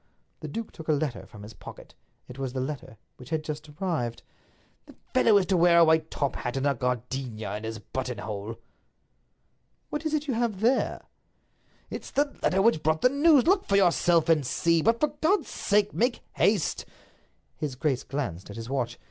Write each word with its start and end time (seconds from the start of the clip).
The 0.39 0.47
duke 0.47 0.71
took 0.71 0.87
a 0.87 0.93
letter 0.93 1.27
from 1.27 1.43
his 1.43 1.53
pocket—it 1.53 2.39
was 2.39 2.53
the 2.53 2.59
letter 2.59 2.97
which 3.17 3.29
had 3.29 3.43
just 3.43 3.69
arrived. 3.69 4.23
"The 4.87 4.95
fellow 5.13 5.37
is 5.37 5.45
to 5.45 5.57
wear 5.57 5.77
a 5.77 5.85
white 5.85 6.09
top 6.09 6.37
hat, 6.37 6.57
and 6.57 6.65
a 6.65 6.73
gardenia 6.73 7.55
in 7.57 7.65
his 7.65 7.77
buttonhole." 7.77 8.57
"What 9.91 10.03
is 10.03 10.15
it 10.15 10.25
you 10.27 10.33
have 10.33 10.61
there?" 10.61 11.05
"It's 11.91 12.09
the 12.09 12.35
letter 12.41 12.63
which 12.63 12.81
brought 12.81 13.01
the 13.03 13.09
news—look 13.09 13.65
for 13.65 13.75
yourself 13.75 14.27
and 14.27 14.43
see; 14.43 14.81
but, 14.81 14.99
for 14.99 15.09
God's 15.21 15.49
sake, 15.49 15.93
make 15.93 16.21
haste!" 16.33 16.83
His 17.55 17.75
grace 17.75 18.01
glanced 18.03 18.49
at 18.49 18.55
his 18.55 18.71
watch. 18.71 18.97